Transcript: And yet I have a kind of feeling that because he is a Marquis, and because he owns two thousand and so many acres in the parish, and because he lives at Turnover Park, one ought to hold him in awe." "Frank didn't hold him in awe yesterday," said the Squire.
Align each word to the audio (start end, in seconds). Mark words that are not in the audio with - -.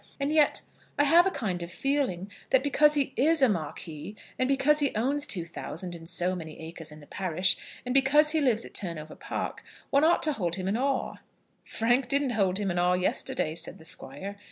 And 0.19 0.33
yet 0.33 0.61
I 0.97 1.03
have 1.03 1.27
a 1.27 1.29
kind 1.29 1.61
of 1.61 1.69
feeling 1.71 2.31
that 2.49 2.63
because 2.63 2.95
he 2.95 3.13
is 3.15 3.43
a 3.43 3.47
Marquis, 3.47 4.15
and 4.39 4.47
because 4.47 4.79
he 4.79 4.95
owns 4.95 5.27
two 5.27 5.45
thousand 5.45 5.93
and 5.93 6.09
so 6.09 6.35
many 6.35 6.59
acres 6.59 6.91
in 6.91 7.01
the 7.01 7.05
parish, 7.05 7.55
and 7.85 7.93
because 7.93 8.31
he 8.31 8.41
lives 8.41 8.65
at 8.65 8.73
Turnover 8.73 9.13
Park, 9.13 9.61
one 9.91 10.03
ought 10.03 10.23
to 10.23 10.33
hold 10.33 10.55
him 10.55 10.67
in 10.67 10.75
awe." 10.75 11.17
"Frank 11.63 12.07
didn't 12.07 12.31
hold 12.31 12.57
him 12.57 12.71
in 12.71 12.79
awe 12.79 12.93
yesterday," 12.93 13.53
said 13.53 13.77
the 13.77 13.85
Squire. 13.85 14.37